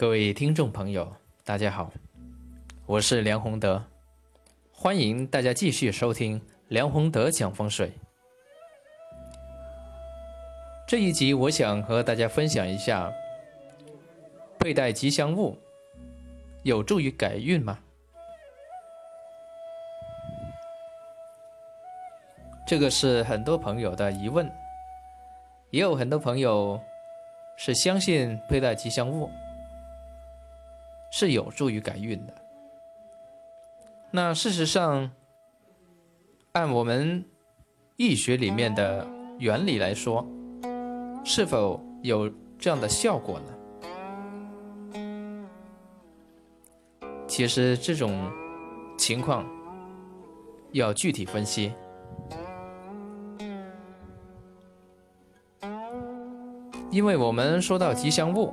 [0.00, 1.92] 各位听众朋友，大家好，
[2.86, 3.84] 我是梁宏德，
[4.72, 7.92] 欢迎大家继续收听梁宏德讲风水。
[10.88, 13.12] 这一集我想和大家分享一下，
[14.58, 15.54] 佩戴吉祥物
[16.62, 17.78] 有助于改运吗？
[22.66, 24.50] 这个是很多朋友的疑问，
[25.68, 26.80] 也有很多朋友
[27.58, 29.30] 是相信佩戴吉祥物
[31.10, 32.34] 是有助于改运的。
[34.10, 35.10] 那事实上，
[36.52, 37.24] 按我们
[37.96, 39.06] 易学里面的
[39.38, 40.26] 原理来说，
[41.24, 43.46] 是否有这样的效果呢？
[47.28, 48.30] 其实这种
[48.98, 49.46] 情况
[50.72, 51.72] 要具体分析。
[56.90, 58.52] 因为我们说到吉祥物，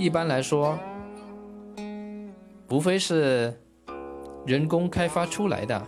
[0.00, 0.78] 一般来说，
[2.70, 3.52] 无非是
[4.46, 5.86] 人工开发出来的，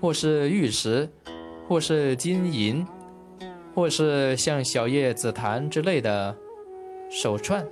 [0.00, 1.10] 或是玉石，
[1.66, 2.86] 或是金银，
[3.74, 6.36] 或是像小叶紫檀之类的
[7.10, 7.66] 手串，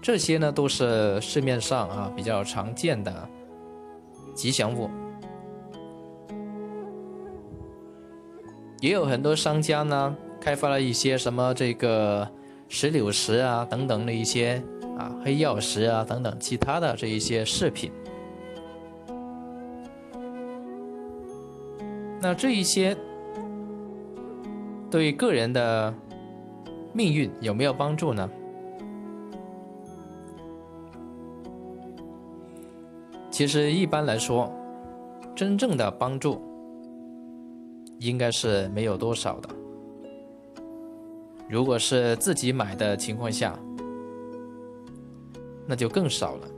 [0.00, 3.28] 这些呢都是市面上啊比较常见的
[4.36, 4.88] 吉祥物。
[8.80, 12.30] 也有很多商家呢，开发了一些什么这个
[12.72, 14.62] 石榴石啊等等的一些
[14.96, 17.90] 啊黑曜石啊等等其他的这一些饰品。
[22.22, 22.96] 那这一些
[24.88, 25.92] 对个人的
[26.92, 28.30] 命运有没有帮助呢？
[33.32, 34.48] 其实一般来说，
[35.34, 36.40] 真正的帮助。
[37.98, 39.59] 应该是没有多少的。
[41.50, 43.58] 如果是自己买的情况下，
[45.66, 46.48] 那就更少了。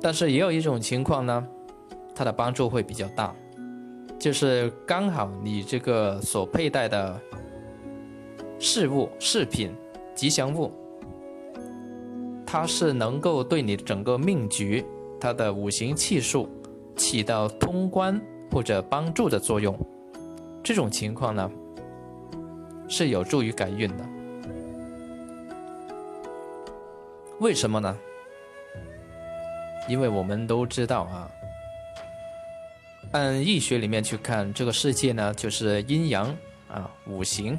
[0.00, 1.46] 但是也有一种情况呢，
[2.14, 3.34] 它的帮助会比较大，
[4.18, 7.20] 就是刚好你这个所佩戴的
[8.58, 9.74] 饰物、饰品、
[10.14, 10.70] 吉祥物，
[12.44, 14.84] 它是能够对你整个命局、
[15.18, 16.48] 它的五行气数
[16.94, 18.20] 起到通关。
[18.52, 19.76] 或者帮助的作用，
[20.62, 21.50] 这种情况呢，
[22.96, 24.04] 是有助于改运的。
[27.40, 27.98] 为什么呢？
[29.88, 31.28] 因为我们都知道啊，
[33.10, 36.32] 按易学里面去看，这个世界呢，就是阴阳
[36.68, 37.58] 啊、五行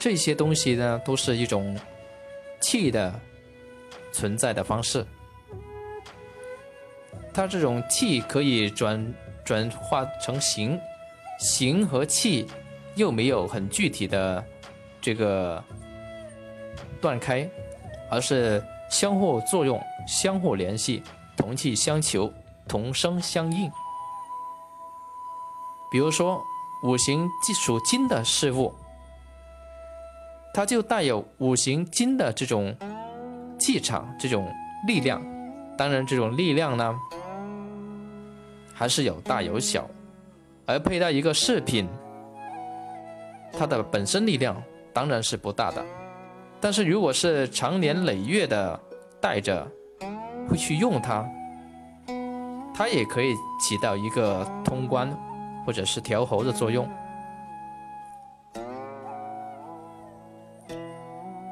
[0.00, 1.78] 这些东西呢，都是一种
[2.60, 3.14] 气的
[4.10, 5.06] 存在的方式。
[7.32, 9.14] 它这种气可以转。
[9.44, 10.78] 转化成形，
[11.38, 12.46] 形和气
[12.98, 14.44] 又没有很具体的
[15.00, 15.62] 这个
[17.00, 17.48] 断开，
[18.10, 21.02] 而是相互作用、相互联系、
[21.36, 22.30] 同气相求、
[22.66, 23.70] 同声相应。
[25.90, 26.42] 比如说，
[26.82, 28.74] 五行属金的事物，
[30.52, 32.76] 它就带有五行金的这种
[33.58, 34.46] 气场、这种
[34.86, 35.24] 力量。
[35.78, 37.00] 当然，这种力量呢。
[38.74, 39.90] 还是有大有小，
[40.64, 41.88] 而佩戴一个饰品，
[43.52, 44.60] 它的本身力量
[44.92, 45.84] 当然是不大的，
[46.60, 48.78] 但是如果是长年累月的
[49.20, 49.66] 带着，
[50.48, 51.28] 会去用它，
[52.74, 55.10] 它也可以起到一个通关
[55.66, 56.88] 或者是调喉的作用，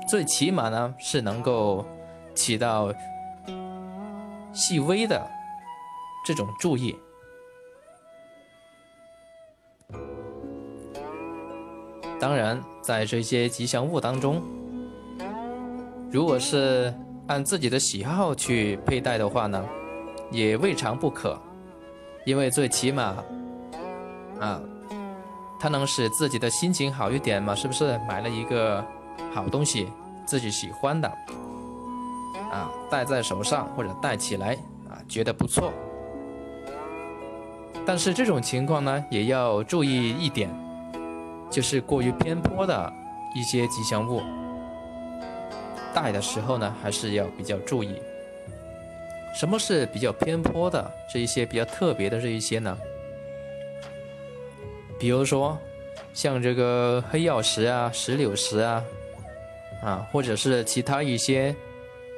[0.09, 1.85] 最起码呢是能够
[2.35, 2.93] 起到
[4.53, 5.29] 细微的
[6.25, 6.97] 这种注意。
[12.19, 14.43] 当然，在这些吉祥物当中，
[16.11, 16.93] 如果是
[17.27, 19.63] 按自己的喜好去佩戴的话呢，
[20.31, 21.39] 也未尝不可。
[22.25, 23.23] 因为最起码，
[24.41, 24.61] 啊，
[25.61, 27.99] 它能使自己的心情好一点嘛，是不是？
[28.09, 28.85] 买了一个
[29.33, 29.87] 好东西，
[30.25, 31.09] 自己喜欢的，
[32.51, 34.55] 啊，戴在手上或者戴起来，
[34.89, 35.73] 啊，觉得不错。
[37.85, 40.51] 但是这种情况呢，也要注意一点。
[41.51, 42.93] 就是过于偏颇的
[43.35, 44.23] 一些吉祥物，
[45.95, 47.97] 戴的时候呢，还是要比较注意。
[49.35, 52.77] 什么是比较偏颇的这一些比较特别的这一些呢？
[54.99, 55.59] 比如说，
[56.15, 58.85] 像这个黑曜石啊、石榴石啊，
[59.83, 61.55] 啊，或者是其他一些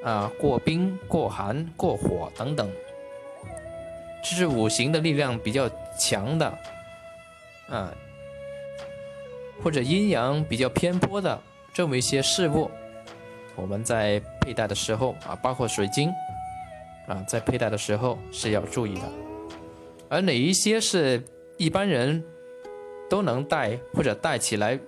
[0.05, 2.71] 啊过冰、过寒、过火等等，
[4.23, 6.59] 这是五行的力量比较强的，
[7.69, 7.93] 啊。
[9.63, 11.41] 或者阴阳比较偏颇的
[11.73, 12.71] 这么一些事物，
[13.57, 16.11] 我们在佩戴的时候啊，包括水晶
[17.07, 19.13] 啊，在佩戴的时候是要注意的。
[20.09, 21.23] 而哪一些是
[21.57, 22.25] 一般人
[23.11, 24.79] 都能戴或者戴起来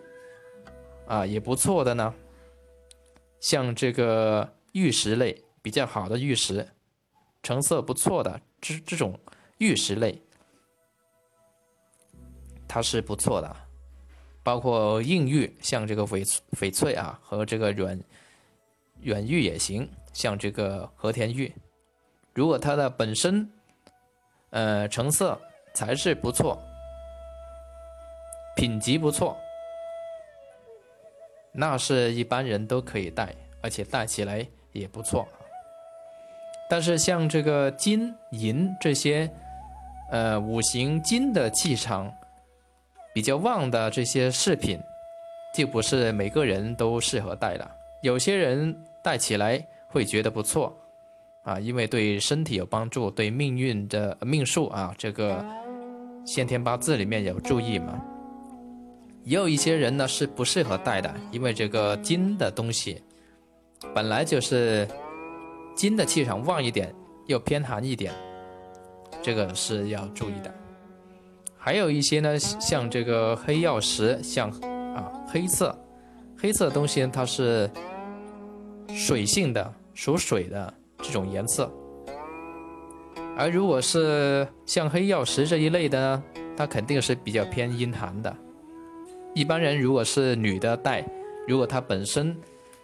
[1.06, 2.14] 啊也不错的呢？
[3.40, 6.68] 像这个玉石类比较好的玉石，
[7.42, 9.18] 成色不错的这这种
[9.58, 10.22] 玉石类，
[12.68, 13.56] 它是不错的。
[14.42, 18.00] 包括硬玉，像这个翡翡翠啊，和这个软
[19.02, 21.54] 软玉也行，像这个和田玉，
[22.32, 23.46] 如果它的本身
[24.48, 25.38] 呃成色
[25.74, 26.58] 材质不错，
[28.56, 29.36] 品级不错，
[31.52, 35.28] 那是一般人都可以戴，而且戴起来也不错。
[36.68, 39.30] 但是像这个金银这些
[40.10, 42.10] 呃五行金的气场。
[43.12, 44.78] 比较旺的这些饰品，
[45.54, 47.70] 就不是每个人都适合戴的。
[48.00, 50.74] 有些人戴起来会觉得不错，
[51.42, 55.44] 啊，因为对身体有帮助，对命运的命数啊，这个
[56.24, 58.00] 先天八字里面有注意嘛。
[59.24, 63.02] 也有一些人呢是不适合戴的，因为这个金的东西
[63.94, 64.88] 本来就是
[65.74, 66.94] 金的气场旺一点，
[67.26, 68.14] 又偏寒一点，
[69.20, 70.54] 这个是要注意的。
[71.62, 74.48] 还有一些呢，像这个黑曜石，像
[74.94, 75.78] 啊黑色，
[76.38, 77.70] 黑色东西呢它是
[78.88, 80.72] 水性的，属水的
[81.02, 81.70] 这种颜色。
[83.36, 86.22] 而如果是像黑曜石这一类的呢，
[86.56, 88.34] 它肯定是比较偏阴寒的。
[89.34, 91.04] 一般人如果是女的戴，
[91.46, 92.34] 如果它本身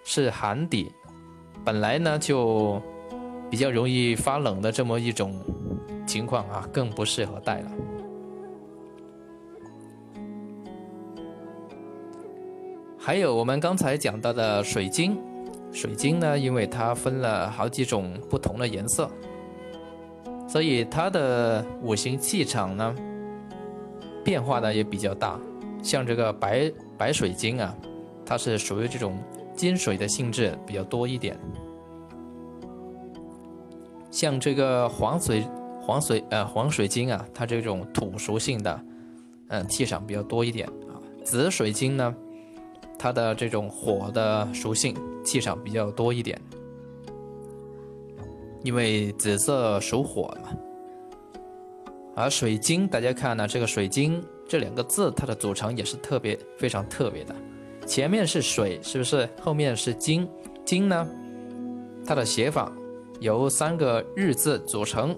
[0.04, 0.92] 是寒底，
[1.64, 2.80] 本来呢就
[3.50, 5.34] 比较容易发冷的这么一种
[6.06, 7.70] 情况啊，更不适合戴了。
[13.06, 15.16] 还有我们刚才讲到的水晶，
[15.70, 19.08] 水晶呢，因为它分了好几种不同的颜色，
[20.48, 22.92] 所以它的五行气场呢
[24.24, 25.38] 变化呢也比较大。
[25.84, 26.68] 像这个白
[26.98, 27.72] 白水晶啊，
[28.24, 29.16] 它是属于这种
[29.54, 31.38] 金水的性质比较多一点。
[34.10, 35.46] 像这个黄水
[35.80, 38.80] 黄水呃黄水晶啊，它这种土属性的，
[39.46, 40.98] 嗯，气场比较多一点啊。
[41.22, 42.12] 紫水晶呢？
[42.98, 46.40] 它的这种火的属性气场比较多一点，
[48.62, 50.50] 因为紫色属火嘛。
[52.14, 57.34] 而水晶，大家看呢，这个水晶这两个字，它的组成也是特别非常特别的。
[57.86, 59.28] 前面是水，是不是？
[59.40, 60.26] 后面是金，
[60.64, 61.06] 金呢，
[62.06, 62.72] 它的写法
[63.20, 65.14] 由三个日字组成，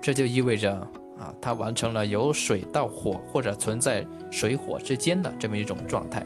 [0.00, 0.88] 这就意味着。
[1.18, 6.24] 啊，它完成了由水到火或者存在水火之间的这么一种状态，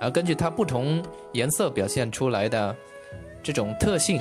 [0.00, 1.02] 而根据它不同
[1.32, 2.76] 颜色表现出来的
[3.42, 4.20] 这种特性，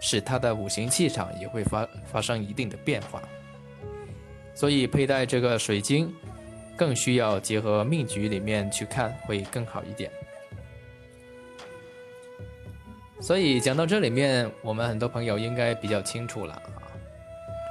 [0.00, 3.22] 使它的五行气场也会发发生一定的变化。
[4.54, 6.12] 所以佩戴这个水晶，
[6.76, 10.10] 更需要结合命局里面去看，会更好一点。
[13.20, 16.62] 所以讲到这里面，我们很多朋友应该比较清楚了。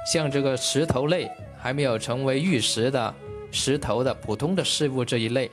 [0.04, 3.14] 像这个石头类还没有成为玉石的
[3.50, 5.50] 石头的普通的事物这一类，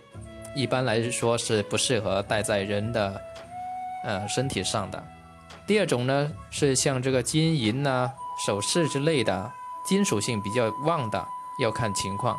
[0.55, 3.21] 一般来说是不适合戴在人的
[4.05, 5.01] 呃身体上的。
[5.65, 8.11] 第二种呢是像这个金银呐、
[8.45, 9.49] 首饰之类的
[9.85, 11.25] 金属性比较旺的，
[11.61, 12.37] 要看情况。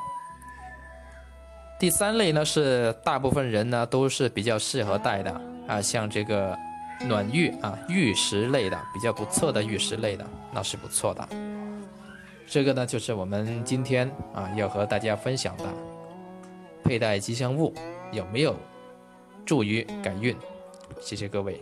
[1.81, 6.57] 第三类呢是大部分人呢都是比较适合戴的啊，像这个
[7.07, 11.29] 暖玉啊、玉石类的比较不错的玉石类的，那是不错的。
[12.53, 15.65] 这个呢，就是我们今天啊要和大家分享的
[16.85, 17.73] 佩戴吉祥物
[18.13, 18.55] 有没有
[19.47, 20.37] 助于改运？
[21.01, 21.59] 谢谢各位。